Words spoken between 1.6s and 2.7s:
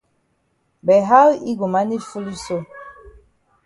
manage foolish so?